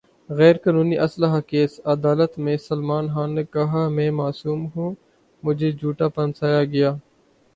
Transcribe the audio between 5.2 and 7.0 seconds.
مجھے جھوٹا پھنسایا گیا